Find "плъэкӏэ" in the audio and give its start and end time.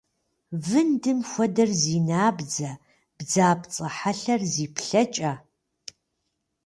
4.75-5.31